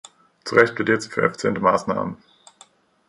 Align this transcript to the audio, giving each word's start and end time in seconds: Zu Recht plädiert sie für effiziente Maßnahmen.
Zu 0.45 0.55
Recht 0.55 0.73
plädiert 0.75 1.03
sie 1.03 1.11
für 1.11 1.21
effiziente 1.21 1.61
Maßnahmen. 1.61 2.17